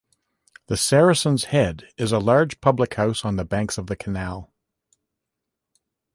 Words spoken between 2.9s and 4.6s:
house on the banks of the canal.